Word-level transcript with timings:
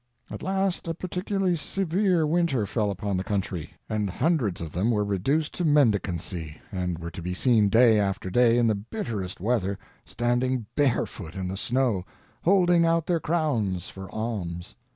At 0.31 0.41
last 0.41 0.87
a 0.87 0.95
particularly 0.95 1.55
severe 1.55 2.25
winter 2.25 2.65
fell 2.65 2.89
upon 2.89 3.17
the 3.17 3.23
country, 3.23 3.75
and 3.87 4.09
hundreds 4.09 4.59
of 4.59 4.71
them 4.71 4.89
were 4.89 5.03
reduced 5.05 5.53
to 5.53 5.63
mendicancy 5.63 6.59
and 6.71 6.97
were 6.97 7.11
to 7.11 7.21
be 7.21 7.35
seen 7.35 7.69
day 7.69 7.99
after 7.99 8.31
day 8.31 8.57
in 8.57 8.65
the 8.65 8.73
bitterest 8.73 9.39
weather, 9.39 9.77
standing 10.03 10.65
barefoot 10.75 11.35
in 11.35 11.49
the 11.49 11.55
snow, 11.55 12.03
holding 12.43 12.83
out 12.83 13.05
their 13.05 13.19
crowns 13.19 13.89
for 13.89 14.09
alms. 14.09 14.75